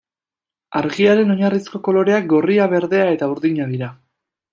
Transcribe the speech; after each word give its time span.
Argiaren 0.77 1.33
oinarrizko 1.33 1.81
koloreak 1.87 2.25
gorria, 2.31 2.65
berdea 2.75 3.05
eta 3.19 3.29
urdina 3.35 3.69
dira. 3.75 3.91